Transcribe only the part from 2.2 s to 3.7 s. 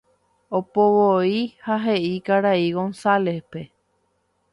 karai González-pe.